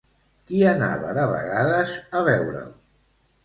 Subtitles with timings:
[0.47, 2.69] Qui anava de vegades a veure'l?